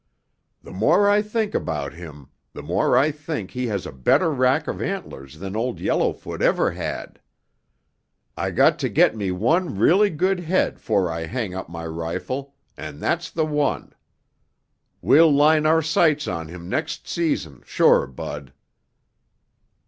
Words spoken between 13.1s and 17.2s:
the one. We'll line our sights on him next